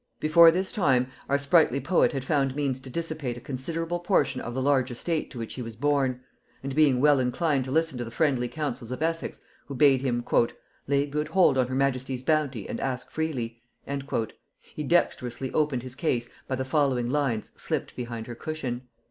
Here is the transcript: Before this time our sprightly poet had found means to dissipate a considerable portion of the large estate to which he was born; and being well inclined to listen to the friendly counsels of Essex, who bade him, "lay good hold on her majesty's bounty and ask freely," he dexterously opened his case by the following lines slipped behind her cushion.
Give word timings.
Before 0.19 0.49
this 0.49 0.71
time 0.71 1.11
our 1.29 1.37
sprightly 1.37 1.79
poet 1.79 2.11
had 2.11 2.25
found 2.25 2.55
means 2.55 2.79
to 2.79 2.89
dissipate 2.89 3.37
a 3.37 3.39
considerable 3.39 3.99
portion 3.99 4.41
of 4.41 4.55
the 4.55 4.61
large 4.63 4.89
estate 4.89 5.29
to 5.29 5.37
which 5.37 5.53
he 5.53 5.61
was 5.61 5.75
born; 5.75 6.21
and 6.63 6.73
being 6.73 6.99
well 6.99 7.19
inclined 7.19 7.65
to 7.65 7.71
listen 7.71 7.99
to 7.99 8.03
the 8.03 8.09
friendly 8.09 8.47
counsels 8.47 8.89
of 8.89 9.03
Essex, 9.03 9.41
who 9.67 9.75
bade 9.75 10.01
him, 10.01 10.25
"lay 10.87 11.05
good 11.05 11.27
hold 11.27 11.55
on 11.55 11.67
her 11.67 11.75
majesty's 11.75 12.23
bounty 12.23 12.67
and 12.67 12.79
ask 12.79 13.11
freely," 13.11 13.61
he 14.73 14.81
dexterously 14.81 15.53
opened 15.53 15.83
his 15.83 15.93
case 15.93 16.31
by 16.47 16.55
the 16.55 16.65
following 16.65 17.07
lines 17.07 17.51
slipped 17.55 17.95
behind 17.95 18.25
her 18.25 18.33
cushion. 18.33 18.81